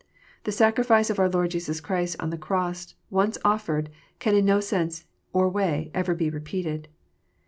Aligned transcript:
The 0.45 0.51
sacrifice 0.51 1.11
of 1.11 1.19
our 1.19 1.29
Lord 1.29 1.51
Jesus 1.51 1.79
Christ 1.79 2.15
on 2.19 2.31
the 2.31 2.37
cross 2.39 2.95
once 3.11 3.37
offered, 3.45 3.91
can 4.17 4.33
in 4.35 4.45
no 4.45 4.59
sense 4.59 5.05
or 5.31 5.47
way 5.47 5.91
ever 5.93 6.15
be 6.15 6.27
repeated. 6.31 6.87